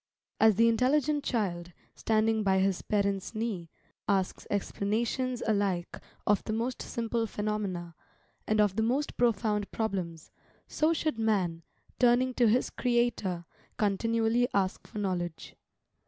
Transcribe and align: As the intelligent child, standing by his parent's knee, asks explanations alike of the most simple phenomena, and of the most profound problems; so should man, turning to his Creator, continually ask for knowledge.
As 0.39 0.55
the 0.55 0.67
intelligent 0.67 1.23
child, 1.23 1.73
standing 1.93 2.41
by 2.41 2.57
his 2.57 2.81
parent's 2.81 3.35
knee, 3.35 3.69
asks 4.07 4.47
explanations 4.49 5.43
alike 5.45 5.99
of 6.25 6.43
the 6.45 6.53
most 6.53 6.81
simple 6.81 7.27
phenomena, 7.27 7.93
and 8.47 8.59
of 8.59 8.77
the 8.77 8.81
most 8.81 9.15
profound 9.15 9.69
problems; 9.69 10.31
so 10.67 10.91
should 10.91 11.19
man, 11.19 11.61
turning 11.99 12.33
to 12.33 12.47
his 12.47 12.71
Creator, 12.71 13.45
continually 13.77 14.47
ask 14.55 14.87
for 14.87 14.97
knowledge. 14.97 15.55